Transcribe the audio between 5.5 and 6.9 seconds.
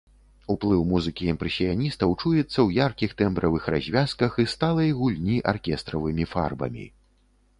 аркестравымі фарбамі.